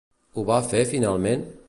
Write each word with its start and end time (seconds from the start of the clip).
Ho 0.37 0.45
va 0.47 0.57
fer 0.71 0.81
finalment? 0.95 1.45